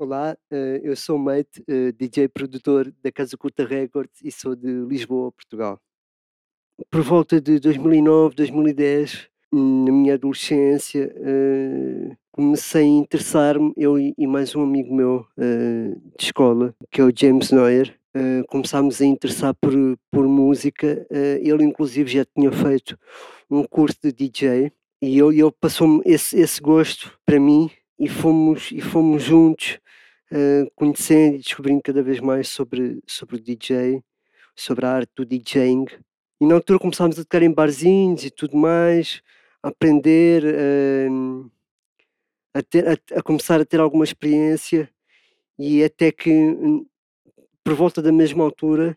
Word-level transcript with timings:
Olá, 0.00 0.34
eh, 0.50 0.80
eu 0.82 0.96
sou 0.96 1.16
o 1.16 1.18
Mate, 1.18 1.62
eh, 1.68 1.92
DJ 1.92 2.26
produtor 2.26 2.90
da 3.02 3.12
Casa 3.12 3.36
Culta 3.36 3.66
Records 3.66 4.18
e 4.24 4.32
sou 4.32 4.56
de 4.56 4.66
Lisboa, 4.66 5.30
Portugal. 5.30 5.78
Por 6.90 7.02
volta 7.02 7.38
de 7.38 7.60
2009, 7.60 8.34
2010, 8.34 9.28
na 9.52 9.92
minha 9.92 10.14
adolescência, 10.14 11.14
eh, 11.14 12.16
comecei 12.32 12.84
a 12.84 12.86
interessar-me, 12.86 13.74
eu 13.76 13.98
e 13.98 14.26
mais 14.26 14.56
um 14.56 14.62
amigo 14.62 14.94
meu 14.94 15.26
de 15.36 16.24
escola, 16.24 16.74
que 16.90 17.02
é 17.02 17.04
o 17.04 17.12
James 17.14 17.50
Neuer, 17.50 17.94
começámos 18.48 19.02
a 19.02 19.04
interessar 19.04 19.54
por, 19.60 19.74
por 20.10 20.26
música. 20.26 21.06
ele, 21.42 21.62
inclusive, 21.62 22.10
já 22.10 22.24
tinha 22.24 22.50
feito 22.50 22.98
um 23.50 23.64
curso 23.64 23.98
de 24.02 24.12
DJ 24.12 24.72
e 25.02 25.18
ele, 25.18 25.42
ele 25.42 25.52
passou-me 25.60 26.00
esse, 26.06 26.40
esse 26.40 26.58
gosto 26.58 27.12
para 27.26 27.38
mim 27.38 27.70
e 27.98 28.08
fomos, 28.08 28.72
e 28.72 28.80
fomos 28.80 29.22
juntos 29.22 29.78
eh, 30.32 30.66
conhecendo 30.76 31.36
e 31.36 31.38
descobrindo 31.38 31.82
cada 31.82 32.02
vez 32.02 32.20
mais 32.20 32.48
sobre, 32.48 33.00
sobre 33.06 33.36
o 33.36 33.40
DJ, 33.40 34.02
sobre 34.56 34.86
a 34.86 34.90
arte 34.90 35.10
do 35.16 35.24
DJing. 35.24 35.86
E 36.40 36.46
na 36.46 36.54
altura 36.54 36.78
começámos 36.78 37.18
a 37.18 37.22
tocar 37.24 37.42
em 37.42 37.52
barzinhos 37.52 38.24
e 38.24 38.30
tudo 38.30 38.56
mais, 38.56 39.22
a 39.62 39.68
aprender, 39.68 40.44
eh, 40.44 41.08
a, 42.54 42.62
ter, 42.62 42.88
a, 42.88 43.18
a 43.18 43.22
começar 43.22 43.60
a 43.60 43.64
ter 43.64 43.80
alguma 43.80 44.04
experiência 44.04 44.90
e 45.58 45.84
até 45.84 46.10
que 46.12 46.30
hum, 46.30 46.86
por 47.64 47.74
volta 47.74 48.02
da 48.02 48.12
mesma 48.12 48.44
altura 48.44 48.96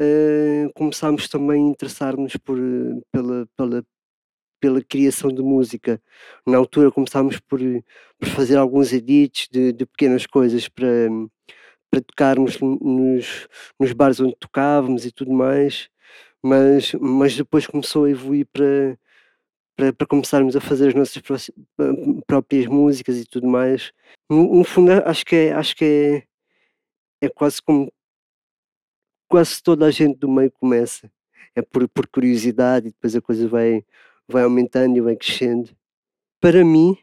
eh, 0.00 0.68
começámos 0.74 1.28
também 1.28 1.64
a 1.66 1.70
interessar-nos 1.70 2.36
por, 2.36 2.58
eh, 2.58 3.00
pela, 3.12 3.46
pela, 3.56 3.84
pela 4.64 4.82
criação 4.82 5.30
de 5.30 5.42
música. 5.42 6.00
Na 6.46 6.56
altura 6.56 6.90
começámos 6.90 7.38
por, 7.38 7.60
por 8.18 8.28
fazer 8.30 8.56
alguns 8.56 8.94
edits 8.94 9.46
de, 9.52 9.74
de 9.74 9.84
pequenas 9.84 10.24
coisas 10.24 10.70
para, 10.70 11.10
para 11.90 12.00
tocarmos 12.00 12.58
nos, 12.58 13.46
nos 13.78 13.92
bares 13.92 14.20
onde 14.20 14.34
tocávamos 14.36 15.04
e 15.04 15.12
tudo 15.12 15.32
mais, 15.32 15.90
mas, 16.42 16.94
mas 16.94 17.36
depois 17.36 17.66
começou 17.66 18.06
a 18.06 18.10
evoluir 18.10 18.46
para, 18.50 18.98
para, 19.76 19.92
para 19.92 20.06
começarmos 20.06 20.56
a 20.56 20.62
fazer 20.62 20.88
as 20.88 20.94
nossas 20.94 21.20
pró- 21.20 21.36
próprias 22.26 22.64
músicas 22.64 23.18
e 23.18 23.26
tudo 23.26 23.46
mais. 23.46 23.92
No, 24.30 24.54
no 24.54 24.64
fundo, 24.64 24.92
acho 24.92 25.26
que 25.26 25.36
é, 25.36 25.52
acho 25.52 25.76
que 25.76 25.84
é, 27.20 27.26
é 27.26 27.28
quase 27.28 27.60
como 27.60 27.92
quase 29.28 29.62
toda 29.62 29.84
a 29.84 29.90
gente 29.90 30.16
do 30.18 30.26
meio 30.26 30.50
começa. 30.50 31.12
É 31.54 31.60
por, 31.60 31.86
por 31.86 32.06
curiosidade 32.06 32.88
e 32.88 32.92
depois 32.92 33.14
a 33.14 33.20
coisa 33.20 33.46
vai, 33.46 33.84
vai 34.28 34.42
aumentando 34.42 34.96
e 34.96 35.00
vai 35.00 35.16
crescendo. 35.16 35.76
Para 36.40 36.64
mim, 36.64 36.96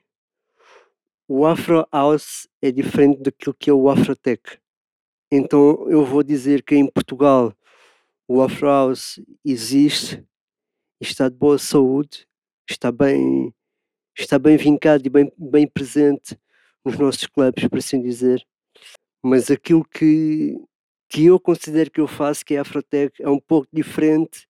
o 1.27 1.45
Afro 1.45 1.87
House 1.91 2.47
é 2.61 2.71
diferente 2.71 3.21
daquilo 3.21 3.55
que 3.55 3.69
é 3.69 3.73
o 3.73 3.89
Afrotech. 3.89 4.59
Então 5.31 5.89
eu 5.89 6.05
vou 6.05 6.23
dizer 6.23 6.61
que 6.61 6.75
em 6.75 6.85
Portugal 6.85 7.53
o 8.27 8.41
Afro 8.41 8.67
House 8.67 9.19
existe, 9.43 10.23
está 10.99 11.29
de 11.29 11.35
boa 11.35 11.57
saúde, 11.57 12.27
está 12.69 12.91
bem, 12.91 13.53
está 14.17 14.37
bem 14.37 14.57
vincado 14.57 15.05
e 15.05 15.09
bem, 15.09 15.31
bem 15.37 15.67
presente 15.67 16.37
nos 16.83 16.97
nossos 16.97 17.25
clubes, 17.27 17.67
por 17.67 17.77
assim 17.77 18.01
dizer. 18.01 18.45
Mas 19.23 19.51
aquilo 19.51 19.85
que, 19.85 20.57
que 21.07 21.25
eu 21.25 21.39
considero 21.39 21.91
que 21.91 22.01
eu 22.01 22.07
faço, 22.07 22.45
que 22.45 22.55
é 22.55 22.59
Afrotech, 22.59 23.21
é 23.21 23.29
um 23.29 23.39
pouco 23.39 23.67
diferente 23.71 24.47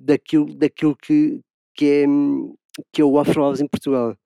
daquilo, 0.00 0.54
daquilo 0.54 0.96
que, 0.96 1.40
que, 1.74 2.04
é, 2.04 2.06
que 2.92 3.02
é 3.02 3.04
o 3.04 3.18
Afro 3.18 3.42
House 3.42 3.60
em 3.60 3.68
Portugal. 3.68 4.16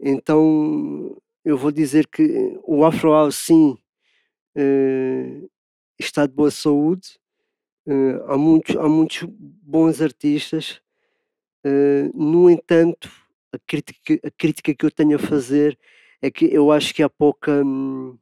Então 0.00 1.16
eu 1.44 1.56
vou 1.56 1.72
dizer 1.72 2.06
que 2.08 2.58
o 2.64 2.84
Afro 2.84 3.12
House 3.12 3.36
sim 3.36 3.76
eh, 4.56 5.42
está 5.98 6.26
de 6.26 6.34
boa 6.34 6.50
saúde. 6.50 7.18
eh, 7.88 8.22
há, 8.28 8.36
muitos, 8.38 8.76
há 8.76 8.88
muitos 8.88 9.24
bons 9.28 10.02
artistas. 10.02 10.80
eh, 11.64 12.10
no 12.14 12.50
entanto, 12.50 13.10
a 13.52 13.58
crítica, 13.66 14.20
a 14.26 14.30
crítica 14.32 14.74
que 14.74 14.86
eu 14.86 14.90
tenho 14.90 15.16
a 15.16 15.18
fazer 15.20 15.78
é 16.22 16.30
que 16.30 16.46
eu 16.46 16.72
acho 16.72 16.94
que 16.94 17.02
há 17.02 17.08
pouca 17.10 17.64
hum, 17.64 18.18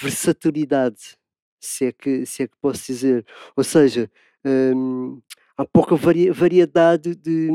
versatilidade, 0.00 1.16
se 1.60 1.86
é, 1.86 1.92
que, 1.92 2.26
se 2.26 2.42
é 2.44 2.48
que 2.48 2.56
posso 2.60 2.86
dizer. 2.86 3.26
Ou 3.56 3.64
seja, 3.64 4.10
hum, 4.44 5.20
há 5.58 5.64
pouca 5.66 5.96
varia- 5.96 6.32
variedade 6.32 7.14
de, 7.16 7.50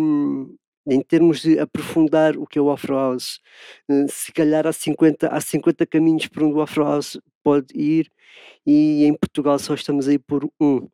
em 0.88 1.02
termos 1.02 1.42
de 1.42 1.60
aprofundar 1.60 2.38
o 2.38 2.46
que 2.46 2.60
é 2.60 2.62
o 2.62 2.70
Afro 2.72 2.96
House. 2.96 3.40
Eh, 3.90 4.06
se 4.10 4.32
calhar 4.34 4.68
há 4.68 4.74
50, 4.74 5.28
há 5.30 5.42
50 5.42 5.86
caminhos 5.86 6.28
por 6.28 6.44
onde 6.44 6.56
o 6.56 6.62
Afro 6.62 6.84
House 6.84 7.20
pode 7.44 7.68
ir 7.76 8.12
e 8.66 9.06
em 9.06 9.14
Portugal 9.16 9.60
só 9.60 9.74
estamos 9.76 10.08
aí 10.08 10.20
por 10.20 10.50
um. 10.62 10.88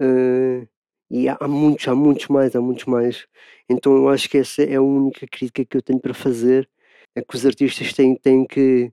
Eh, 0.00 0.66
e 1.10 1.28
há, 1.28 1.36
há 1.40 1.48
muitos, 1.48 1.86
há 1.88 1.94
muitos 1.94 2.28
mais, 2.28 2.56
há 2.56 2.60
muitos 2.60 2.84
mais. 2.86 3.26
Então 3.68 3.96
eu 3.96 4.08
acho 4.08 4.28
que 4.28 4.38
essa 4.38 4.62
é 4.62 4.76
a 4.76 4.82
única 4.82 5.26
crítica 5.28 5.64
que 5.64 5.76
eu 5.76 5.82
tenho 5.82 6.00
para 6.00 6.14
fazer, 6.14 6.68
é 7.14 7.22
que 7.22 7.36
os 7.36 7.46
artistas 7.46 7.92
têm, 7.92 8.16
têm 8.16 8.46
que, 8.46 8.92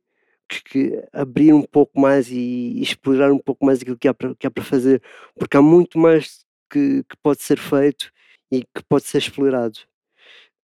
que- 0.50 0.64
que 0.64 1.03
abrir 1.14 1.53
um 1.53 1.64
pouco 1.64 2.00
mais 2.00 2.30
e, 2.32 2.36
e 2.80 2.82
explorar 2.84 3.32
um 3.32 3.40
pouco 3.40 3.66
mais 3.66 3.82
aquilo 3.82 3.98
que 3.98 4.08
há 4.08 4.14
para, 4.14 4.36
que 4.36 4.46
há 4.48 4.52
para 4.52 4.64
fazer, 4.64 5.02
porque 5.36 5.58
há 5.58 5.62
muito 5.62 5.98
mais 6.00 6.46
que, 6.72 7.04
que 7.04 7.18
pode 7.22 7.44
ser 7.44 7.59
feito 7.59 8.12
e 8.52 8.62
que 8.64 8.84
pode 8.90 9.06
ser 9.06 9.20
explorado. 9.20 9.80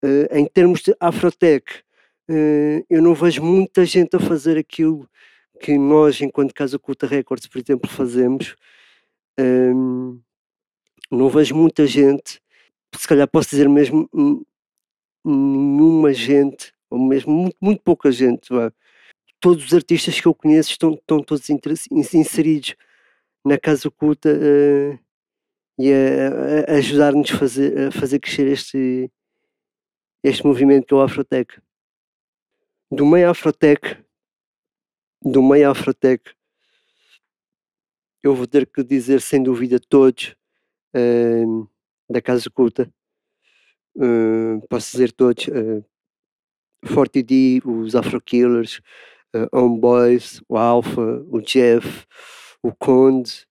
Eh, 0.03 0.39
em 0.39 0.45
termos 0.45 0.81
de 0.81 0.95
Afrotech, 0.99 1.83
eh, 2.29 2.83
eu 2.89 3.01
não 3.01 3.13
vejo 3.15 3.43
muita 3.43 3.85
gente 3.85 4.15
a 4.15 4.19
fazer 4.19 4.57
aquilo 4.57 5.09
que 5.61 5.77
nós, 5.77 6.21
enquanto 6.21 6.53
Casa 6.53 6.79
Culta 6.79 7.07
Records, 7.07 7.47
por 7.47 7.59
exemplo, 7.59 7.89
fazemos. 7.89 8.55
Ehm, 9.39 10.19
não 11.11 11.29
vejo 11.29 11.55
muita 11.55 11.85
gente, 11.87 12.41
se 12.95 13.07
calhar 13.07 13.27
posso 13.27 13.49
dizer 13.51 13.69
mesmo 13.69 14.09
hum, 14.13 14.43
nenhuma 15.25 16.13
gente, 16.13 16.73
ou 16.89 16.99
mesmo 16.99 17.33
muito, 17.33 17.57
muito 17.61 17.81
pouca 17.83 18.11
gente. 18.11 18.49
Todos 19.39 19.65
os 19.65 19.73
artistas 19.73 20.19
que 20.19 20.27
eu 20.27 20.33
conheço 20.33 20.71
estão, 20.71 20.93
estão 20.93 21.21
todos 21.21 21.49
inseridos 21.49 22.75
na 23.45 23.57
Casa 23.57 23.87
Oculta 23.87 24.29
eh, 24.29 24.99
e 25.79 25.91
a, 25.91 26.71
a- 26.73 26.77
ajudar-nos 26.77 27.29
fazer, 27.29 27.87
a 27.87 27.91
fazer 27.91 28.19
crescer 28.19 28.47
este, 28.47 29.11
este 30.23 30.45
movimento 30.45 30.85
que 30.87 30.93
é 30.93 30.97
o 30.97 31.01
Afrotech. 31.01 31.61
Do 32.91 33.05
meio 33.05 33.29
Afrotech, 33.29 33.97
do 35.21 35.43
meio 35.43 35.69
Afrotech, 35.69 36.23
eu 38.23 38.33
vou 38.35 38.47
ter 38.47 38.65
que 38.65 38.83
dizer 38.83 39.21
sem 39.21 39.41
dúvida 39.43 39.79
todos 39.79 40.35
eh, 40.93 41.43
da 42.09 42.21
Casa 42.21 42.49
Oculta. 42.49 42.91
Eh, 43.99 44.65
posso 44.69 44.91
dizer 44.91 45.11
todos. 45.11 45.47
eh, 45.47 45.83
Forty 46.85 47.23
D, 47.23 47.61
os 47.65 47.95
Afro 47.95 48.21
Killers, 48.21 48.79
uh, 49.35 49.47
Homeboys, 49.51 50.41
o 50.47 50.55
Alpha, 50.57 51.01
o 51.27 51.41
Jeff, 51.41 52.05
o 52.61 52.71
Conde, 52.73 53.47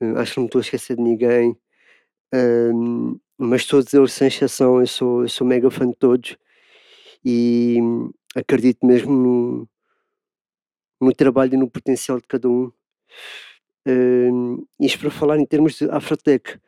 eh, 0.00 0.12
acho 0.16 0.34
que 0.34 0.38
não 0.40 0.46
estou 0.46 0.60
a 0.60 0.62
esquecer 0.62 0.96
de 0.96 1.02
ninguém. 1.02 1.56
Ahm, 2.32 3.18
mas 3.38 3.64
todos 3.66 3.92
eles, 3.94 4.12
sem 4.12 4.28
exceção, 4.28 4.80
eu 4.80 4.86
sou, 4.86 5.22
eu 5.22 5.28
sou 5.28 5.46
mega 5.46 5.70
fã 5.70 5.86
de 5.88 5.94
todos 5.96 6.36
e 7.24 7.78
acredito 8.36 8.86
mesmo 8.86 9.12
no, 9.12 9.68
no 11.00 11.12
trabalho 11.12 11.54
e 11.54 11.56
no 11.56 11.68
potencial 11.68 12.20
de 12.20 12.26
cada 12.28 12.48
um. 12.48 12.70
Ahm, 13.86 14.64
isto 14.80 14.98
para 15.00 15.10
falar 15.10 15.38
em 15.38 15.46
termos 15.46 15.74
de 15.78 15.84
Afrotech, 15.90 16.58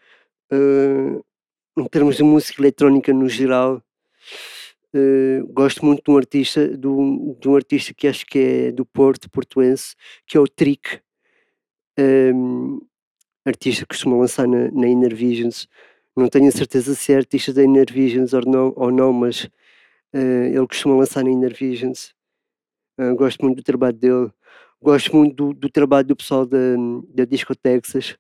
ah, 0.53 1.21
em 1.79 1.87
termos 1.89 2.17
de 2.19 2.25
música 2.25 2.63
eletrónica 2.63 3.13
no 3.15 3.29
geral, 3.29 3.83
eh, 4.95 5.41
gosto 5.53 5.85
muito 5.85 6.03
de 6.05 6.11
um 6.11 6.17
artista, 6.17 6.67
de 6.77 6.87
um, 6.87 7.35
de 7.41 7.49
um 7.49 7.55
artista 7.57 7.95
que 7.95 8.09
acho 8.09 8.27
que 8.27 8.39
é 8.39 8.73
do 8.73 8.85
Porto, 8.85 9.31
portuense, 9.31 9.95
que 10.27 10.37
é 10.37 10.41
o 10.41 10.49
Trick, 10.49 11.01
Ahm, 11.99 12.81
artista 13.51 13.83
que 13.83 13.89
costuma 13.89 14.17
lançar 14.17 14.47
na, 14.49 14.71
na 14.73 14.89
Inner 14.89 15.15
Visions. 15.15 15.69
Não 16.17 16.29
tenho 16.29 16.49
a 16.49 16.53
certeza 16.53 16.95
se 16.95 17.13
é 17.13 17.17
artista 17.19 17.53
da 17.53 17.63
Inner 17.65 17.87
Visions 17.93 18.33
ou 18.35 18.43
não, 18.47 18.73
ou 18.77 18.91
não 18.93 19.13
mas 19.13 19.49
eh, 20.15 20.49
ele 20.55 20.67
costuma 20.69 20.97
lançar 20.97 21.25
na 21.25 21.31
Inner 21.31 21.55
Visions. 21.57 22.15
Ah, 22.99 23.13
gosto 23.15 23.43
muito 23.45 23.59
do 23.59 23.63
trabalho 23.65 23.97
dele. 23.97 24.33
Gosto 24.83 25.17
muito 25.17 25.35
do, 25.37 25.55
do 25.55 25.71
trabalho 25.71 26.07
do 26.09 26.17
pessoal 26.17 26.47
da, 26.47 26.59
da 27.15 27.25
Disco 27.25 27.55
Texas, 27.57 28.17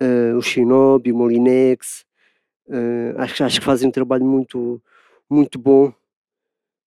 ah, 0.00 0.36
o 0.36 0.42
Shinobi, 0.42 1.12
o 1.12 1.16
Molinex. 1.16 2.04
acho, 3.18 3.44
acho 3.44 3.60
que 3.60 3.66
fazem 3.66 3.88
um 3.88 3.92
trabalho 3.92 4.24
muito, 4.24 4.82
muito 5.30 5.58
bom 5.58 5.92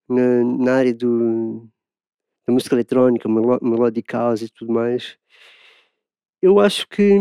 na, 0.10 0.44
na 0.44 0.76
área 0.76 0.94
do, 0.94 1.68
da 2.48 2.54
música 2.54 2.76
eletrónica, 2.76 3.30
melo- 3.30 3.60
melodic 3.62 4.14
house 4.14 4.44
e 4.44 4.50
tudo 4.50 4.74
mais. 4.74 5.18
Eu 6.42 6.60
acho 6.60 6.88
que, 6.88 7.18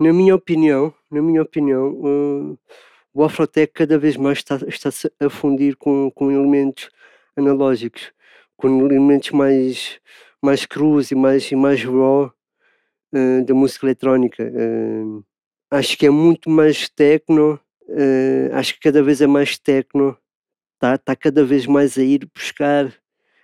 na 0.00 0.14
minha 0.14 0.34
opinião, 0.34 0.94
na 1.10 1.20
minha 1.20 1.42
opinião, 1.42 1.92
uh, 1.92 2.58
o 3.12 3.22
Afrotech 3.22 3.70
cada 3.74 3.98
vez 3.98 4.16
mais 4.16 4.38
está, 4.38 4.58
está-se 4.66 5.12
a 5.20 5.28
fundir 5.28 5.76
com, 5.76 6.10
com 6.10 6.32
elementos 6.32 6.88
analógicos, 7.36 8.10
com 8.56 8.86
elementos 8.86 9.30
mais, 9.30 10.00
mais 10.42 10.64
crus 10.64 11.10
e 11.10 11.14
mais, 11.14 11.52
e 11.52 11.56
mais 11.56 11.84
raw 11.84 12.32
uh, 13.12 13.44
da 13.44 13.52
música 13.52 13.84
eletrónica. 13.84 14.42
Uh, 14.42 15.22
acho 15.70 15.98
que 15.98 16.06
é 16.06 16.10
muito 16.10 16.48
mais 16.48 16.88
techno, 16.88 17.60
acho 18.52 18.74
que 18.74 18.80
cada 18.80 19.02
vez 19.02 19.20
é 19.20 19.26
mais 19.26 19.58
techno, 19.58 20.16
está 20.74 20.96
tá 20.96 21.14
cada 21.14 21.44
vez 21.44 21.66
mais 21.66 21.98
a 21.98 22.02
ir 22.02 22.28
buscar. 22.34 22.92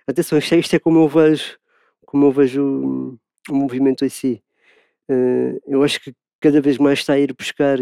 Atenção, 0.07 0.37
isto 0.39 0.55
é, 0.55 0.59
isto 0.59 0.75
é 0.75 0.79
como 0.79 0.99
eu 0.99 1.07
vejo, 1.07 1.57
como 2.05 2.25
eu 2.25 2.31
vejo 2.31 2.63
o, 2.63 3.19
o 3.49 3.55
movimento 3.55 4.03
em 4.03 4.09
si. 4.09 4.43
eu 5.67 5.83
acho 5.83 6.01
que 6.01 6.13
cada 6.39 6.61
vez 6.61 6.77
mais 6.77 6.99
está 6.99 7.13
a 7.13 7.19
ir 7.19 7.33
buscar 7.33 7.77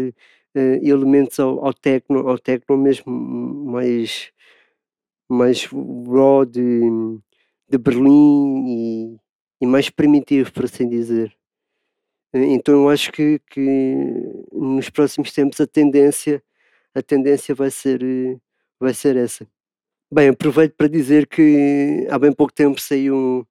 elementos 0.82 1.38
ao, 1.38 1.64
ao 1.64 1.74
techno, 1.74 2.28
ao 2.28 2.38
techno 2.38 2.76
mesmo 2.78 3.12
mais 3.12 4.32
mais 5.28 5.64
raw 5.66 6.44
de, 6.44 6.80
de 7.68 7.78
Berlim 7.78 8.64
e, 8.68 9.16
e 9.60 9.66
mais 9.66 9.90
primitivo, 9.90 10.52
por 10.52 10.64
assim 10.64 10.88
dizer. 10.88 11.36
Então 12.32 12.82
eu 12.82 12.88
acho 12.88 13.12
que, 13.12 13.40
que 13.50 13.94
nos 14.52 14.90
próximos 14.90 15.32
tempos 15.32 15.60
a 15.60 15.66
tendência, 15.66 16.42
a 16.94 17.02
tendência 17.02 17.54
vai 17.54 17.70
ser, 17.70 18.00
vai 18.78 18.92
ser 18.94 19.16
essa. 19.16 19.46
Bem, 20.12 20.28
aproveito 20.28 20.74
para 20.76 20.88
dizer 20.88 21.26
que 21.26 22.06
há 22.10 22.18
bem 22.18 22.32
pouco 22.32 22.52
tempo 22.52 22.80
saiu 22.80 23.46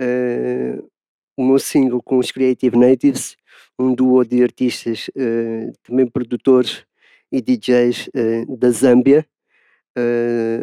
uh, 0.00 0.90
o 1.36 1.44
meu 1.44 1.58
single 1.58 2.02
com 2.02 2.18
os 2.18 2.30
Creative 2.30 2.76
Natives, 2.76 3.36
um 3.80 3.94
duo 3.94 4.24
de 4.24 4.42
artistas, 4.42 5.08
uh, 5.08 5.72
também 5.82 6.06
produtores 6.06 6.84
e 7.32 7.40
DJs 7.40 8.08
uh, 8.08 8.10
eh, 8.14 8.46
da 8.58 8.70
Zâmbia. 8.70 9.26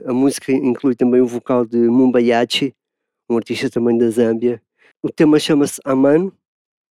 a 0.06 0.14
música 0.14 0.52
inclui 0.52 0.96
também 0.96 1.22
o 1.22 1.28
vocal 1.28 1.66
de 1.66 1.78
Mumbayachi, 1.78 2.76
um 3.30 3.38
artista 3.38 3.70
também 3.70 3.98
da 3.98 4.10
Zâmbia. 4.10 4.62
O 5.02 5.10
tema 5.10 5.40
chama-se 5.40 5.82
Aman, 5.86 6.32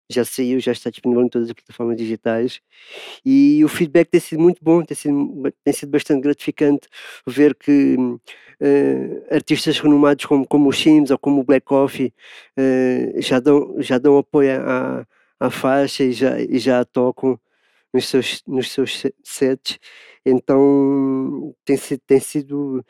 já 0.09 0.23
saiu, 0.25 0.59
já 0.59 0.71
está 0.71 0.89
disponível 0.89 1.23
em 1.25 1.29
todas 1.29 1.49
as 1.49 1.53
plataformas 1.53 1.97
digitais 1.97 2.61
e 3.25 3.63
o 3.63 3.67
feedback 3.67 4.09
tem 4.09 4.19
sido 4.21 4.41
muito 4.41 4.63
bom, 4.63 4.83
tem 4.83 4.95
sido, 4.95 5.53
tem 5.63 5.73
sido 5.73 5.89
bastante 5.89 6.21
gratificante 6.21 6.87
ver 7.25 7.55
que 7.55 7.95
uh, 7.97 9.25
artistas 9.29 9.79
renomados 9.79 10.25
como, 10.25 10.47
como 10.47 10.69
o 10.69 10.71
Shims 10.71 11.11
ou 11.11 11.17
como 11.17 11.41
o 11.41 11.43
Black 11.43 11.65
Coffee 11.65 12.13
uh, 12.57 13.21
já, 13.21 13.39
dão, 13.39 13.75
já 13.81 13.97
dão 13.97 14.17
apoio 14.17 14.61
à, 14.61 15.05
à 15.39 15.49
faixa 15.49 16.03
e 16.03 16.11
já, 16.13 16.39
e 16.41 16.59
já 16.59 16.79
a 16.81 16.85
tocam 16.85 17.39
nos 17.93 18.07
seus, 18.07 18.43
nos 18.47 18.71
seus 18.71 19.03
sets, 19.23 19.79
então 20.25 21.55
tem 21.65 21.77
tem 22.07 22.19
sido 22.19 22.85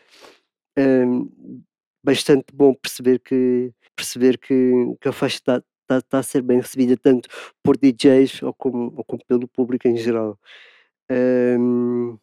um, 0.77 1.63
bastante 2.03 2.45
bom 2.53 2.73
perceber 2.73 3.19
que, 3.19 3.71
perceber 3.95 4.37
que, 4.37 4.95
que 5.01 5.07
a 5.09 5.13
faixa 5.13 5.37
está 5.37 5.63
está 5.89 6.01
tá 6.01 6.19
a 6.19 6.23
ser 6.23 6.41
bem 6.41 6.59
recebida 6.59 6.97
tanto 6.97 7.29
por 7.63 7.77
DJs 7.77 8.43
ou 8.43 8.53
como, 8.53 8.93
ou 8.97 9.03
como 9.05 9.23
pelo 9.25 9.47
público 9.47 9.87
em 9.87 9.95
geral. 9.97 10.37
Um, 11.09 12.17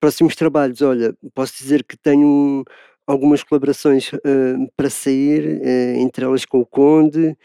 próximos 0.00 0.34
trabalhos, 0.34 0.80
olha, 0.82 1.14
posso 1.34 1.58
dizer 1.58 1.84
que 1.84 1.96
tenho 1.96 2.64
algumas 3.06 3.42
colaborações 3.44 4.12
uh, 4.12 4.72
para 4.76 4.90
sair, 4.90 5.60
uh, 5.60 6.00
entre 6.00 6.24
elas 6.24 6.44
com 6.44 6.60
o 6.60 6.66
Conde. 6.66 7.36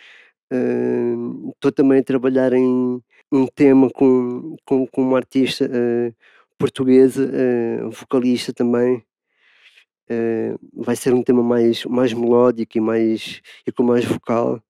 Estou 0.51 1.69
uh, 1.69 1.73
também 1.73 1.99
a 1.99 2.03
trabalhar 2.03 2.53
em 2.53 3.01
um 3.31 3.47
tema 3.47 3.89
com, 3.89 4.55
com, 4.65 4.88
com 4.88 5.01
uma 5.01 5.17
artista 5.17 5.69
eh, 5.71 6.13
portuguesa, 6.57 7.29
vocalista 7.91 8.53
também. 8.53 9.03
vai 10.73 10.95
ser 10.95 11.13
um 11.13 11.21
tema 11.23 11.44
mais, 11.44 11.83
mais 11.85 12.13
melódico 12.13 12.77
e, 12.77 12.81
mais, 12.81 13.41
e 13.67 13.71
com 13.71 13.83
mais 13.83 14.05
vocal 14.05 14.61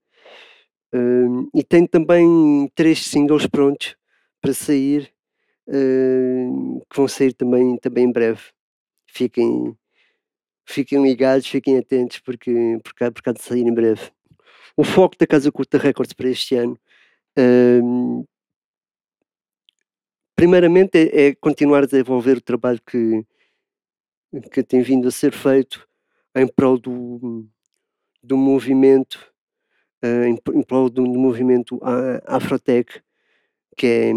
e 1.54 1.64
tenho 1.64 1.88
também 1.88 2.70
três 2.76 3.06
singles 3.06 3.46
prontos 3.48 3.96
para 4.42 4.54
sair, 4.54 5.12
uh, 5.68 6.82
que 6.90 6.96
vão 6.96 7.08
sair 7.08 7.34
também, 7.34 7.78
também 7.78 8.06
em 8.06 8.12
breve. 8.12 8.42
Fiquem, 9.08 9.76
fiquem 10.66 11.02
ligados, 11.02 11.48
fiquem 11.48 11.78
atentos, 11.78 12.20
porque, 12.20 12.78
porque 12.84 13.04
há 13.04 13.10
de 13.34 13.42
sair 13.42 13.62
em 13.62 13.74
breve. 13.74 14.12
O 14.78 14.84
foco 14.84 15.18
da 15.18 15.26
Casa 15.26 15.52
Curta 15.52 15.78
Records 15.80 16.14
para 16.14 16.30
este 16.30 16.56
ano, 16.56 16.80
uh, 17.38 18.28
primeiramente, 20.36 20.96
é, 20.98 21.30
é, 21.30 21.36
continuar 21.36 21.84
a 21.84 21.88
desenvolver 21.88 22.38
o 22.38 22.42
trabalho 22.42 22.80
que, 22.86 23.26
que 24.52 24.64
tem 24.64 24.84
vindo 24.84 25.08
a 25.08 25.12
ser 25.12 25.34
feito 25.34 25.88
em 26.36 26.48
prol 26.48 26.78
do, 26.78 27.48
do 28.22 28.38
movimento 28.38 29.34
em, 30.04 30.64
prol 30.64 30.90
do, 30.90 31.04
movimento 31.04 31.80
Afrotech, 32.26 33.02
que 33.76 33.88
é 33.88 34.12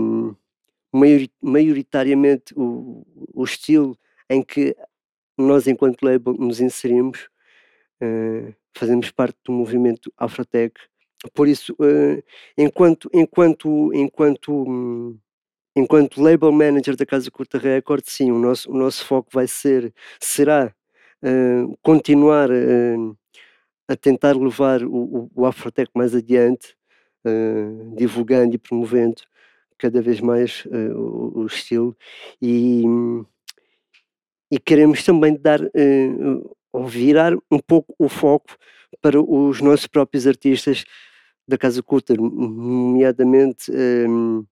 maioritariamente 1.43 2.53
o, 2.55 3.07
o 3.33 3.45
estilo 3.45 3.99
em 4.29 4.43
que 4.43 4.77
nós, 5.39 5.67
enquanto 5.67 6.03
label, 6.03 6.35
nos 6.35 6.61
inserimos, 6.61 7.29
uh, 8.03 8.55
fazemos 8.77 9.11
parte 9.11 9.39
do 9.45 9.53
movimento 9.53 10.13
Afrotech. 10.17 10.75
Por 11.35 11.49
isso, 11.49 11.75
uh, 11.75 12.23
enquanto, 12.57 13.11
enquanto, 13.13 13.93
enquanto, 13.93 15.17
enquanto 15.77 16.23
label 16.23 16.53
manager 16.53 16.97
da 16.97 17.07
Casa 17.07 17.31
Curta 17.31 17.59
Record, 17.59 18.05
sim, 18.07 18.31
o 18.31 18.39
nosso, 18.39 18.71
o 18.71 18.75
nosso 18.75 19.05
foco 19.05 19.29
vai 19.33 19.47
ser, 19.47 19.93
será 20.19 20.75
uh, 21.23 21.79
continuar 21.83 22.49
a 23.89 23.97
tentar 23.97 24.37
levar 24.37 24.83
o, 24.85 24.95
o, 24.95 25.31
o 25.35 25.47
Afrotech 25.47 25.91
mais 25.95 26.15
adiante, 26.15 26.77
divulgando 27.97 28.55
e 28.55 28.59
promovendo 28.59 29.21
cada 29.77 30.01
vez 30.01 30.21
mais 30.21 30.65
o, 30.95 31.41
o, 31.41 31.47
estilo 31.47 31.95
e, 32.41 32.85
e 34.51 34.59
queremos 34.59 35.03
também 35.05 35.37
dar 35.37 35.61
ou 36.73 36.87
virar 36.87 37.35
um 37.51 37.59
pouco 37.59 37.95
o 37.99 38.09
foco 38.09 38.57
para 39.01 39.21
os 39.21 39.61
nossos 39.61 39.87
próprios 39.87 40.27
artistas 40.27 40.85
da 41.47 41.59
Casa 41.59 41.83
Culta, 41.83 42.15
nomeadamente 42.15 43.71
um, 43.73 44.45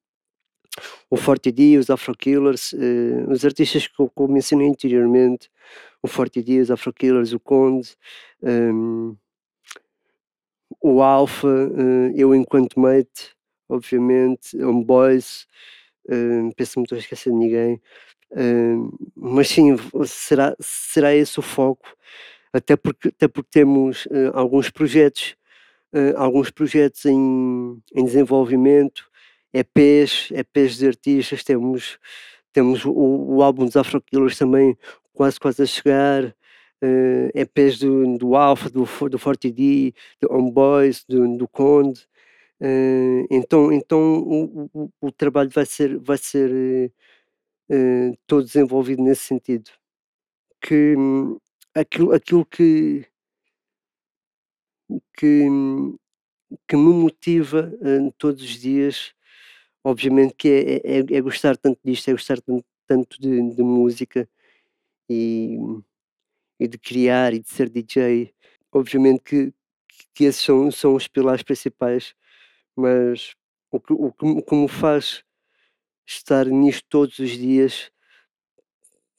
o 1.11 1.17
Forte 1.17 1.51
D, 1.51 1.77
os 1.79 1.91
Afro 1.91 2.17
Killers, 2.17 2.73
uh, 2.73 3.31
os 3.31 3.45
artistas 3.45 3.87
que 3.87 4.01
eu, 4.01 4.09
que 4.09 4.23
eu 4.23 4.29
mencionei 4.29 4.69
anteriormente, 4.69 5.51
o 6.03 6.09
Forte 6.09 6.43
D, 6.43 6.61
os 6.61 6.71
Afro 6.71 6.93
Killers, 6.93 7.33
o 7.33 7.41
Conde, 7.41 7.97
um, 8.43 9.17
o 10.81 11.03
Alpha, 11.03 11.49
uh, 11.49 12.13
eu 12.17 12.35
enquanto 12.35 12.79
mate, 12.79 13.35
obviamente, 13.69 14.57
Homeboys, 14.63 15.47
uh, 16.09 16.55
penso-me 16.57 16.85
estou 16.85 16.97
a 16.97 17.01
esquecer 17.01 17.31
de 17.31 17.37
ninguém, 17.37 17.81
uh, 18.33 18.99
mas 19.15 19.49
sim, 19.49 19.77
será, 20.07 20.57
será 20.61 21.15
esse 21.15 21.39
o 21.39 21.43
foco, 21.43 21.89
até 22.53 22.77
porque, 22.77 23.09
até 23.09 23.29
porque 23.29 23.51
temos 23.51 24.07
uh, 24.07 24.31
alguns 24.35 24.71
projetos, 24.71 25.37
alguns 26.17 26.51
projetos 26.51 27.07
em, 27.07 27.83
em 27.95 28.05
desenvolvimento, 28.05 29.09
EPs, 29.53 30.31
EPs 30.33 30.77
de 30.77 30.87
artistas, 30.87 31.43
temos, 31.43 31.99
temos 32.53 32.85
o, 32.85 32.93
o 32.93 33.43
álbum 33.43 33.65
dos 33.65 33.77
Afro 33.77 34.01
Killers 34.01 34.37
também 34.37 34.77
quase 35.15 35.41
quase 35.41 35.63
a 35.63 35.67
chegar, 35.67 36.25
uh, 36.27 36.33
eh, 37.35 37.43
EPs 37.43 37.79
do, 37.81 38.19
do 38.19 38.37
Alpha, 38.37 38.71
do, 38.71 38.87
do 39.09 39.19
Forte 39.19 39.51
D, 39.51 39.93
do 40.21 40.33
Homeboys, 40.33 41.05
do, 41.09 41.37
do 41.37 41.49
Conde. 41.49 42.01
Uh, 42.61 43.27
então 43.31 43.73
então 43.73 44.19
o, 44.19 44.71
o, 44.75 44.91
o, 45.01 45.13
trabalho 45.13 45.49
vai 45.51 45.65
ser, 45.65 45.97
vai 45.99 46.19
ser 46.19 46.93
uh, 47.71 48.17
todo 48.27 48.45
desenvolvido 48.45 49.03
nesse 49.03 49.23
sentido. 49.25 49.71
Que 50.61 50.97
um, 50.97 51.39
aquilo, 51.75 52.13
aquilo 52.13 52.45
que, 52.47 53.07
que, 55.17 55.47
que 56.67 56.77
me 56.77 56.93
motiva 56.93 57.73
todos 58.19 58.43
os 58.43 58.59
dias, 58.59 59.15
obviamente 59.85 60.35
que 60.35 60.49
é, 60.49 60.99
é, 60.99 60.99
é, 60.99 61.21
gostar 61.21 61.57
tanto 61.57 61.81
disto, 61.85 62.09
é 62.09 62.13
gostar 62.13 62.41
tanto, 62.41 62.65
tanto 62.87 63.21
de, 63.21 63.55
de 63.55 63.63
música 63.63 64.29
e 65.09 65.59
e 66.59 66.67
de 66.67 66.79
criar 66.79 67.33
e 67.33 67.41
de 67.41 67.49
ser 67.49 67.69
DJ. 67.69 68.35
Obviamente 68.73 69.23
que, 69.23 69.55
que 70.15 70.25
esses 70.25 70.43
são, 70.43 70.71
são 70.71 70.95
os 70.95 71.09
pilares 71.09 71.43
principais, 71.43 72.15
mas 72.77 73.35
o 73.71 73.81
que, 73.81 73.93
o, 73.93 74.13
que, 74.13 74.27
o 74.27 74.43
que 74.43 74.55
me 74.55 74.69
faz 74.69 75.25
estar 76.09 76.47
nisto 76.47 76.85
todos 76.89 77.19
os 77.19 77.31
dias, 77.31 77.91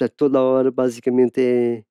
a 0.01 0.08
toda 0.10 0.41
hora, 0.41 0.72
basicamente 0.72 1.39
é, 1.39 1.84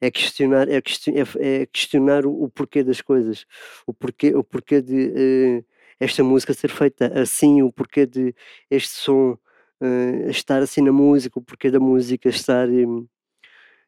é 0.00 0.10
questionar, 0.10 0.68
é, 0.68 0.76
é, 0.76 1.62
é 1.62 1.66
questionar 1.66 2.24
o, 2.26 2.48
porquê 2.48 2.82
das 2.82 3.00
coisas, 3.00 3.44
o 3.86 3.92
porquê, 3.92 4.34
o 4.34 4.44
porquê 4.44 4.80
de 4.80 5.08
uh, 5.08 5.64
esta 6.00 6.22
música 6.24 6.54
ser 6.54 6.70
feita 6.70 7.20
assim, 7.20 7.62
o 7.62 7.72
porquê 7.72 8.06
de 8.06 8.34
este 8.70 8.90
som 8.90 9.32
uh, 9.80 10.30
estar 10.30 10.62
assim 10.62 10.82
na 10.82 10.92
música, 10.92 11.38
o 11.38 11.42
porquê 11.42 11.70
da 11.70 11.80
música 11.80 12.28
estar. 12.28 12.68
Um, 12.68 13.06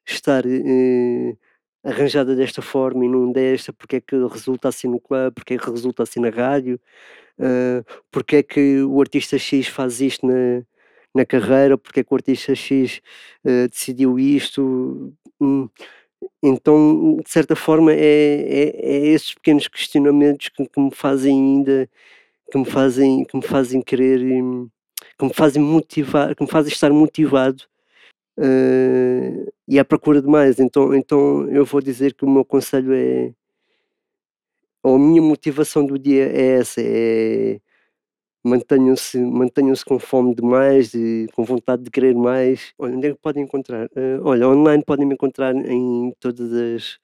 estar 0.06 0.44
eh, 0.46 1.36
arranjada 1.82 2.36
desta 2.36 2.60
forma 2.62 3.04
e 3.04 3.08
não 3.08 3.32
desta, 3.32 3.72
porque 3.72 3.96
é 3.96 4.00
que 4.00 4.16
resulta 4.16 4.68
assim 4.68 4.88
no 4.88 5.00
clube, 5.00 5.32
porque 5.34 5.54
é 5.54 5.58
que 5.58 5.70
resulta 5.70 6.02
assim 6.02 6.20
na 6.20 6.30
rádio, 6.30 6.80
uh, 7.38 7.84
porque 8.10 8.36
é 8.36 8.42
que 8.42 8.82
o 8.82 9.00
artista 9.00 9.38
X 9.38 9.66
faz 9.68 10.00
isto 10.00 10.26
na, 10.26 10.62
na 11.14 11.24
carreira, 11.24 11.78
porque 11.78 12.00
é 12.00 12.04
que 12.04 12.12
o 12.12 12.16
artista 12.16 12.54
X 12.54 13.00
uh, 13.44 13.68
decidiu 13.68 14.18
isto. 14.18 15.12
Hum, 15.40 15.68
então, 16.42 17.16
de 17.24 17.30
certa 17.30 17.56
forma, 17.56 17.92
é, 17.92 17.96
é, 17.96 18.92
é 18.92 19.06
esses 19.08 19.34
pequenos 19.34 19.68
questionamentos 19.68 20.50
que, 20.50 20.66
que, 20.68 20.80
me 20.80 20.90
fazem 20.94 21.32
ainda, 21.32 21.88
que 22.52 22.58
me 22.58 22.64
fazem, 22.64 23.24
que 23.24 23.36
me 23.36 23.42
fazem 23.42 23.82
querer, 23.82 24.20
hum, 24.20 24.68
que 25.18 25.24
me 25.24 25.34
fazem 25.34 25.62
motivar, 25.62 26.34
que 26.34 26.42
me 26.42 26.50
fazem 26.50 26.72
estar 26.72 26.90
motivado 26.90 27.64
uh, 28.40 29.52
e 29.68 29.78
à 29.78 29.84
procura 29.84 30.20
de 30.22 30.28
mais. 30.28 30.58
Então, 30.58 30.94
então 30.94 31.48
eu 31.50 31.64
vou 31.64 31.80
dizer 31.80 32.14
que 32.14 32.24
o 32.24 32.30
meu 32.30 32.44
conselho 32.44 32.92
é, 32.94 33.32
ou 34.82 34.96
a 34.96 34.98
minha 34.98 35.22
motivação 35.22 35.84
do 35.84 35.98
dia 35.98 36.26
é 36.26 36.58
essa, 36.58 36.80
é 36.82 37.60
mantenham-se 38.44 39.18
mantenham-se 39.18 39.84
com 39.84 39.98
fome 39.98 40.34
de 40.34 40.42
mais, 40.42 40.94
e 40.94 41.26
com 41.34 41.44
vontade 41.44 41.82
de 41.82 41.90
querer 41.90 42.14
mais. 42.14 42.72
Olha, 42.78 42.96
onde 42.96 43.06
é 43.08 43.12
que 43.12 43.18
podem 43.20 43.44
encontrar? 43.44 43.86
Uh, 43.88 44.20
olha, 44.24 44.48
online 44.48 44.82
podem 44.84 45.06
me 45.06 45.14
encontrar 45.14 45.54
em 45.54 46.12
todas 46.20 46.52
as, 46.52 46.98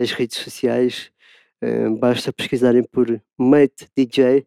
as 0.00 0.12
redes 0.12 0.38
sociais. 0.38 1.12
Uh, 1.62 1.96
basta 1.98 2.32
pesquisarem 2.32 2.82
por 2.84 3.22
Mate 3.38 3.88
DJ. 3.96 4.46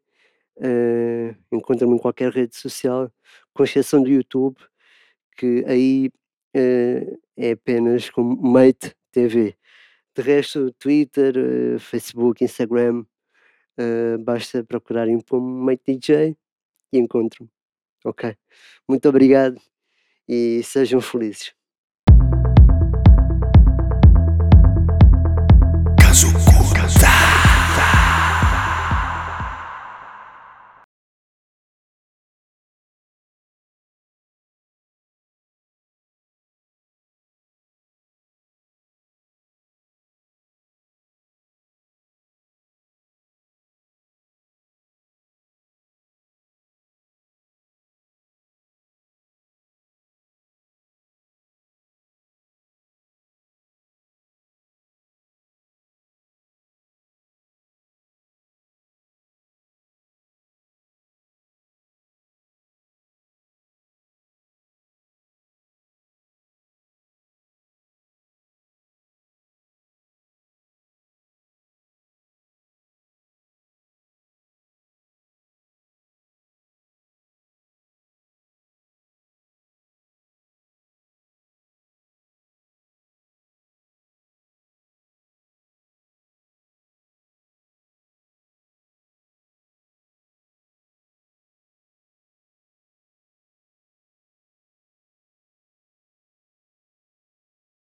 Uh, 0.58 1.36
Encontram-me 1.52 1.96
em 1.96 2.00
qualquer 2.00 2.32
rede 2.32 2.56
social, 2.56 3.12
com 3.54 3.63
exceção 3.63 4.02
do 4.04 4.10
YouTube, 4.10 4.58
que 5.38 5.63
aí 5.68 6.12
é 6.54 7.52
apenas 7.52 8.10
como 8.10 8.36
Mate 8.42 8.96
TV. 9.12 9.56
De 10.16 10.22
resto, 10.22 10.72
Twitter, 10.74 11.34
Facebook, 11.80 12.44
Instagram, 12.44 13.06
Uh, 13.80 14.20
basta 14.24 14.64
procurarem 14.64 15.20
por 15.20 15.42
Mate 15.42 15.82
DJ 15.88 16.38
e 16.92 17.00
encontram-me. 17.00 17.50
Ok? 18.06 18.36
Muito 18.88 19.10
obrigado 19.10 19.60
e 20.28 20.62
sejam 20.64 21.02
felizes. 21.02 21.54